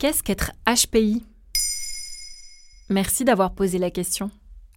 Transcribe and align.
Qu'est-ce 0.00 0.22
qu'être 0.22 0.52
HPI 0.66 1.22
Merci 2.88 3.22
d'avoir 3.26 3.54
posé 3.54 3.76
la 3.76 3.90
question. 3.90 4.30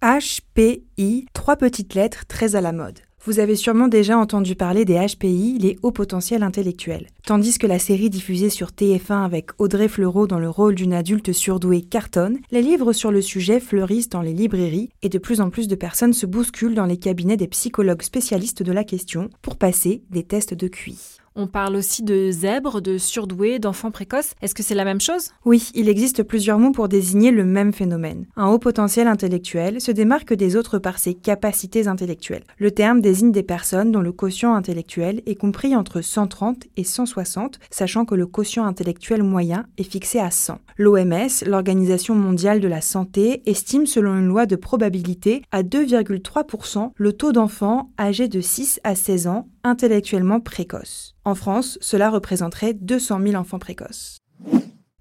HPI, 0.00 1.26
trois 1.32 1.56
petites 1.56 1.94
lettres 1.94 2.24
très 2.28 2.54
à 2.54 2.60
la 2.60 2.70
mode. 2.70 3.00
Vous 3.24 3.40
avez 3.40 3.56
sûrement 3.56 3.88
déjà 3.88 4.16
entendu 4.16 4.54
parler 4.54 4.84
des 4.84 4.94
HPI, 4.94 5.58
les 5.58 5.76
hauts 5.82 5.90
potentiels 5.90 6.44
intellectuels. 6.44 7.08
Tandis 7.26 7.58
que 7.58 7.66
la 7.66 7.80
série 7.80 8.10
diffusée 8.10 8.48
sur 8.48 8.68
TF1 8.68 9.24
avec 9.24 9.50
Audrey 9.58 9.88
Fleurot 9.88 10.28
dans 10.28 10.38
le 10.38 10.48
rôle 10.48 10.76
d'une 10.76 10.94
adulte 10.94 11.32
surdouée 11.32 11.82
cartonne, 11.82 12.38
les 12.52 12.62
livres 12.62 12.92
sur 12.92 13.10
le 13.10 13.20
sujet 13.20 13.58
fleurissent 13.58 14.10
dans 14.10 14.22
les 14.22 14.34
librairies 14.34 14.90
et 15.02 15.08
de 15.08 15.18
plus 15.18 15.40
en 15.40 15.50
plus 15.50 15.66
de 15.66 15.74
personnes 15.74 16.12
se 16.12 16.26
bousculent 16.26 16.76
dans 16.76 16.86
les 16.86 16.96
cabinets 16.96 17.36
des 17.36 17.48
psychologues 17.48 18.02
spécialistes 18.02 18.62
de 18.62 18.72
la 18.72 18.84
question 18.84 19.30
pour 19.42 19.56
passer 19.56 20.04
des 20.10 20.22
tests 20.22 20.54
de 20.54 20.68
QI. 20.68 21.17
On 21.40 21.46
parle 21.46 21.76
aussi 21.76 22.02
de 22.02 22.32
zèbres, 22.32 22.80
de 22.80 22.98
surdoués, 22.98 23.60
d'enfants 23.60 23.92
précoces. 23.92 24.32
Est-ce 24.42 24.56
que 24.56 24.64
c'est 24.64 24.74
la 24.74 24.84
même 24.84 25.00
chose? 25.00 25.30
Oui, 25.44 25.70
il 25.72 25.88
existe 25.88 26.24
plusieurs 26.24 26.58
mots 26.58 26.72
pour 26.72 26.88
désigner 26.88 27.30
le 27.30 27.44
même 27.44 27.72
phénomène. 27.72 28.26
Un 28.34 28.48
haut 28.48 28.58
potentiel 28.58 29.06
intellectuel 29.06 29.80
se 29.80 29.92
démarque 29.92 30.34
des 30.34 30.56
autres 30.56 30.80
par 30.80 30.98
ses 30.98 31.14
capacités 31.14 31.86
intellectuelles. 31.86 32.42
Le 32.58 32.72
terme 32.72 33.00
désigne 33.00 33.30
des 33.30 33.44
personnes 33.44 33.92
dont 33.92 34.00
le 34.00 34.10
quotient 34.10 34.56
intellectuel 34.56 35.22
est 35.26 35.36
compris 35.36 35.76
entre 35.76 36.00
130 36.00 36.64
et 36.76 36.82
160, 36.82 37.60
sachant 37.70 38.04
que 38.04 38.16
le 38.16 38.26
quotient 38.26 38.64
intellectuel 38.64 39.22
moyen 39.22 39.66
est 39.78 39.88
fixé 39.88 40.18
à 40.18 40.32
100. 40.32 40.58
L'OMS, 40.76 41.44
l'Organisation 41.46 42.16
mondiale 42.16 42.58
de 42.58 42.66
la 42.66 42.80
santé, 42.80 43.42
estime 43.46 43.86
selon 43.86 44.18
une 44.18 44.26
loi 44.26 44.46
de 44.46 44.56
probabilité 44.56 45.42
à 45.52 45.62
2,3% 45.62 46.90
le 46.96 47.12
taux 47.12 47.30
d'enfants 47.30 47.92
âgés 47.96 48.26
de 48.26 48.40
6 48.40 48.80
à 48.82 48.96
16 48.96 49.28
ans 49.28 49.46
intellectuellement 49.62 50.40
précoces. 50.40 51.14
En 51.28 51.34
France, 51.34 51.76
cela 51.82 52.08
représenterait 52.08 52.72
200 52.72 53.20
000 53.22 53.34
enfants 53.34 53.58
précoces. 53.58 54.16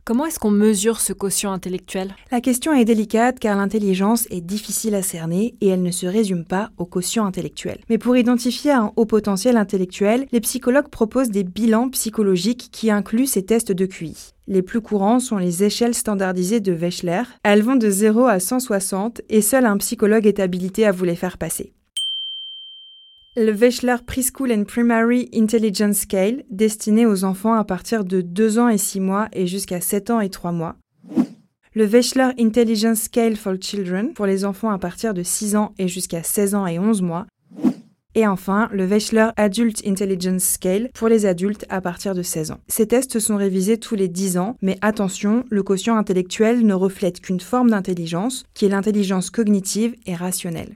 Comment 0.03 0.25
est-ce 0.25 0.39
qu'on 0.39 0.52
mesure 0.52 1.00
ce 1.00 1.14
quotient 1.14 1.53
intellectuel? 1.53 2.17
La 2.31 2.42
question 2.42 2.73
est 2.73 2.84
délicate 2.84 3.39
car 3.39 3.56
l'intelligence 3.56 4.28
est 4.30 4.42
difficile 4.42 4.95
à 4.95 5.02
cerner 5.02 5.56
et 5.61 5.69
elle 5.69 5.81
ne 5.81 5.92
se 5.92 6.06
résume 6.06 6.44
pas 6.44 6.72
au 6.78 6.85
quotient 6.85 7.25
intellectuel. 7.25 7.79
Mais 7.90 7.97
pour 7.97 8.18
identifier 8.18 8.72
un 8.72 8.91
haut 8.97 9.06
potentiel 9.06 9.56
intellectuel, 9.56 10.28
les 10.34 10.41
psychologues 10.41 10.90
proposent 10.90 11.31
des 11.31 11.46
bilans 11.46 11.88
psychologiques 11.91 12.68
qui 12.74 12.91
incluent 12.91 13.25
ces 13.25 13.46
tests 13.46 13.72
de 13.72 13.85
QI. 13.85 14.34
Les 14.47 14.62
plus 14.62 14.81
courants 14.81 15.22
sont 15.22 15.38
les 15.38 15.63
échelles 15.63 15.96
standardisées 15.96 16.59
de 16.59 16.74
Wechsler. 16.74 17.24
Elles 17.44 17.63
vont 17.63 17.78
de 17.78 17.90
0 17.90 18.25
à 18.25 18.41
160 18.41 19.22
et 19.30 19.41
seul 19.41 19.66
un 19.66 19.78
psychologue 19.78 20.28
est 20.28 20.41
habilité 20.41 20.85
à 20.85 20.91
vous 20.91 21.06
les 21.06 21.16
faire 21.16 21.38
passer. 21.38 21.72
Le 23.40 23.52
Wechsler 23.52 23.98
Preschool 24.03 24.52
and 24.52 24.64
Primary 24.64 25.30
Intelligence 25.31 25.98
Scale, 25.98 26.44
destiné 26.50 27.06
aux 27.06 27.24
enfants 27.24 27.53
à 27.53 27.64
partir 27.64 28.03
de 28.03 28.22
2 28.22 28.58
ans 28.58 28.68
et 28.68 28.80
6 28.80 29.00
mois 29.00 29.28
et 29.31 29.46
jusqu'à 29.46 29.80
7 29.80 30.09
ans 30.09 30.22
et 30.22 30.30
3 30.30 30.52
mois. 30.52 30.75
Le 31.75 31.86
Wechsler 31.86 32.30
Intelligence 32.40 33.02
Scale 33.02 33.36
for 33.36 33.53
Children, 33.62 34.14
pour 34.16 34.25
les 34.25 34.44
enfants 34.44 34.72
à 34.72 34.80
partir 34.80 35.14
de 35.14 35.22
6 35.22 35.56
ans 35.56 35.75
et 35.78 35.88
jusqu'à 35.88 36.24
16 36.24 36.56
ans 36.56 36.66
et 36.66 36.80
11 36.80 37.03
mois. 37.03 37.28
Et 38.16 38.25
enfin, 38.25 38.70
le 38.72 38.88
Wechsler 38.88 39.28
Adult 39.36 39.86
Intelligence 39.86 40.44
Scale 40.44 40.90
pour 40.96 41.08
les 41.08 41.28
adultes 41.28 41.68
à 41.69 41.80
partir 41.80 42.16
de 42.16 42.24
16 42.24 42.50
ans. 42.50 42.59
Ces 42.68 42.88
tests 42.88 43.19
sont 43.19 43.38
révisés 43.38 43.78
tous 43.78 43.94
les 43.94 44.08
10 44.08 44.40
ans, 44.40 44.58
mais 44.64 44.80
attention, 44.81 45.46
le 45.52 45.62
quotient 45.62 45.96
intellectuel 45.96 46.66
ne 46.66 46.74
reflète 46.74 47.22
qu'une 47.22 47.40
forme 47.40 47.69
d'intelligence, 47.69 48.46
qui 48.56 48.66
est 48.66 48.69
l'intelligence 48.69 49.30
cognitive 49.30 49.94
et 50.08 50.16
rationnelle. 50.16 50.75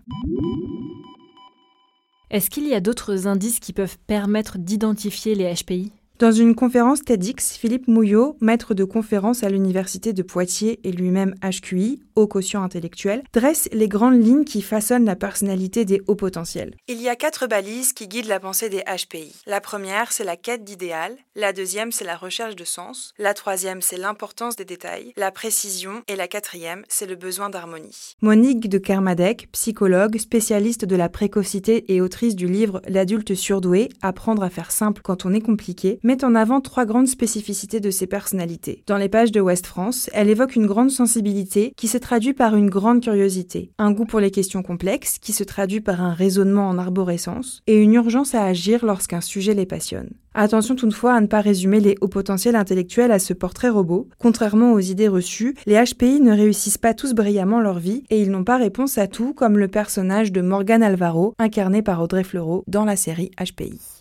Est-ce 2.32 2.50
qu'il 2.50 2.66
y 2.66 2.74
a 2.74 2.80
d'autres 2.80 3.28
indices 3.28 3.60
qui 3.60 3.74
peuvent 3.74 3.98
permettre 4.08 4.58
d'identifier 4.58 5.36
les 5.36 5.54
HPI 5.54 5.92
dans 6.22 6.32
une 6.32 6.54
conférence 6.54 7.02
TEDx, 7.02 7.58
Philippe 7.58 7.88
Mouillot, 7.88 8.38
maître 8.42 8.76
de 8.76 8.84
conférence 8.84 9.44
à 9.44 9.50
l'université 9.50 10.14
de 10.14 10.22
Poitiers 10.22 10.80
et 10.84 10.92
lui-même 10.92 11.34
HQI, 11.42 12.00
haut 12.16 12.28
quotient 12.28 12.62
intellectuel, 12.62 13.24
dresse 13.34 13.68
les 13.72 13.88
grandes 13.88 14.24
lignes 14.24 14.46
qui 14.46 14.62
façonnent 14.62 15.06
la 15.06 15.16
personnalité 15.16 15.84
des 15.84 16.00
hauts 16.06 16.16
potentiels. 16.16 16.76
Il 16.88 17.02
y 17.02 17.10
a 17.10 17.16
quatre 17.16 17.48
balises 17.48 17.94
qui 17.94 18.08
guident 18.08 18.28
la 18.28 18.40
pensée 18.40 18.70
des 18.70 18.84
HPI. 18.84 19.34
La 19.48 19.62
première, 19.62 20.12
c'est 20.12 20.24
la 20.24 20.36
quête 20.36 20.64
d'idéal. 20.64 21.18
La 21.36 21.54
deuxième, 21.54 21.92
c'est 21.92 22.06
la 22.06 22.18
recherche 22.18 22.56
de 22.56 22.66
sens. 22.66 23.14
La 23.18 23.34
troisième, 23.34 23.82
c'est 23.82 23.98
l'importance 23.98 24.56
des 24.56 24.66
détails, 24.66 25.14
la 25.18 25.32
précision. 25.32 26.04
Et 26.08 26.16
la 26.16 26.28
quatrième, 26.28 26.84
c'est 26.88 27.08
le 27.08 27.16
besoin 27.16 27.50
d'harmonie. 27.50 28.16
Monique 28.22 28.70
de 28.70 28.78
Kermadec, 28.78 29.50
psychologue, 29.54 30.20
spécialiste 30.20 30.86
de 30.86 30.96
la 30.96 31.10
précocité 31.10 31.92
et 31.92 32.00
autrice 32.00 32.36
du 32.36 32.48
livre 32.48 32.80
L'adulte 32.88 33.34
surdoué, 33.34 33.90
apprendre 34.04 34.44
à 34.44 34.52
faire 34.52 34.72
simple 34.72 35.02
quand 35.02 35.26
on 35.26 35.34
est 35.34 35.42
compliqué, 35.42 36.00
met 36.12 36.26
en 36.26 36.36
avant 36.36 36.60
trois 36.60 36.84
grandes 36.84 37.08
spécificités 37.08 37.80
de 37.80 37.90
ses 37.90 38.06
personnalités. 38.06 38.84
Dans 38.86 38.98
les 38.98 39.08
pages 39.08 39.32
de 39.32 39.40
West 39.40 39.66
France, 39.66 40.10
elle 40.12 40.30
évoque 40.30 40.58
une 40.58 40.66
grande 40.66 40.92
sensibilité 40.92 41.72
qui 41.78 41.88
se 41.88 41.98
traduit 41.98 42.34
par 42.34 42.58
une 42.58 42.70
grande 42.70 43.02
curiosité, 43.02 43.72
un 43.78 43.94
goût 43.94 44.04
pour 44.04 44.20
les 44.20 44.30
questions 44.30 44.62
complexes 44.62 45.20
qui 45.20 45.32
se 45.32 45.46
traduit 45.46 45.80
par 45.80 46.02
un 46.02 46.14
raisonnement 46.14 46.68
en 46.68 46.78
arborescence 46.78 47.62
et 47.66 47.78
une 47.78 47.94
urgence 47.94 48.36
à 48.36 48.44
agir 48.44 48.86
lorsqu'un 48.86 49.22
sujet 49.22 49.54
les 49.54 49.66
passionne. 49.66 50.10
Attention 50.34 50.76
toutefois 50.76 51.14
à 51.14 51.22
ne 51.22 51.28
pas 51.28 51.40
résumer 51.40 51.80
les 51.80 51.96
hauts 52.02 52.10
potentiels 52.10 52.58
intellectuels 52.58 53.14
à 53.14 53.20
ce 53.20 53.32
portrait 53.32 53.70
robot. 53.70 54.10
Contrairement 54.20 54.74
aux 54.74 54.80
idées 54.80 55.08
reçues, 55.08 55.56
les 55.66 55.82
HPI 55.82 56.20
ne 56.20 56.34
réussissent 56.34 56.78
pas 56.78 56.94
tous 56.94 57.14
brillamment 57.14 57.62
leur 57.62 57.80
vie 57.80 58.04
et 58.10 58.22
ils 58.22 58.32
n'ont 58.32 58.44
pas 58.44 58.58
réponse 58.58 58.98
à 58.98 59.08
tout 59.08 59.34
comme 59.34 59.58
le 59.58 59.70
personnage 59.70 60.34
de 60.34 60.42
Morgan 60.42 60.84
Alvaro 60.84 61.36
incarné 61.40 61.82
par 61.82 62.02
Audrey 62.02 62.26
Fleurot 62.26 62.66
dans 62.68 62.84
la 62.84 62.98
série 62.98 63.32
HPI. 63.42 64.01